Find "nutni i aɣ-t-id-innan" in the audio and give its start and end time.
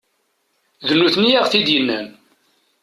0.99-2.07